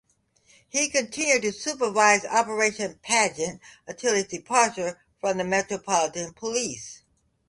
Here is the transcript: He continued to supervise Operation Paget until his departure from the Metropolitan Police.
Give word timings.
He 0.67 0.89
continued 0.89 1.43
to 1.43 1.51
supervise 1.53 2.25
Operation 2.25 2.97
Paget 3.03 3.59
until 3.85 4.15
his 4.15 4.25
departure 4.25 4.99
from 5.19 5.37
the 5.37 5.43
Metropolitan 5.43 6.33
Police. 6.33 7.03